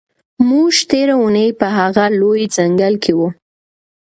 [0.49, 3.27] موږ تېره اونۍ په هغه لوی ځنګل کې وو.